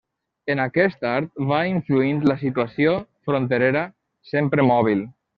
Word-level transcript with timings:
En 0.51 0.61
aquest 0.61 1.03
art 1.09 1.41
va 1.51 1.59
influint 1.71 2.23
la 2.31 2.37
situació 2.43 2.93
fronterera, 3.27 3.85
sempre 4.35 4.67
mòbil. 4.73 5.05